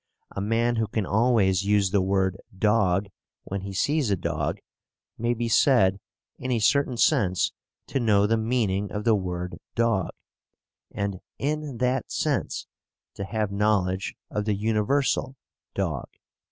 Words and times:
A 0.35 0.41
man 0.41 0.77
who 0.77 0.87
can 0.87 1.05
always 1.05 1.63
use 1.63 1.91
the 1.91 2.01
word 2.01 2.39
"dog" 2.57 3.05
when 3.43 3.61
he 3.61 3.71
sees 3.71 4.09
a 4.09 4.15
dog 4.15 4.57
may 5.15 5.35
be 5.35 5.47
said, 5.47 5.99
in 6.39 6.51
a 6.51 6.57
certain 6.57 6.97
sense, 6.97 7.51
to 7.85 7.99
know 7.99 8.25
the 8.25 8.35
meaning 8.35 8.91
of 8.91 9.03
the 9.03 9.13
word 9.13 9.59
"dog," 9.75 10.09
and 10.89 11.19
IN 11.37 11.77
THAT 11.77 12.09
SENSE 12.11 12.65
to 13.13 13.25
have 13.25 13.51
knowledge 13.51 14.15
of 14.31 14.45
the 14.45 14.55
universal 14.55 15.35
"dog." 15.75 16.07